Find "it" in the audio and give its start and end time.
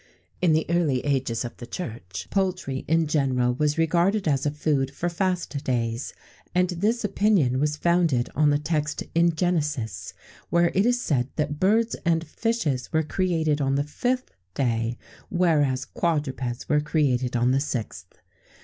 10.73-10.87